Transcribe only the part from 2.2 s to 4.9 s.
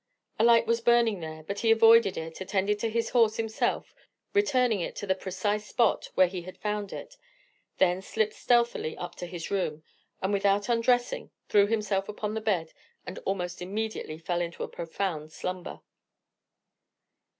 attended to his horse himself, returning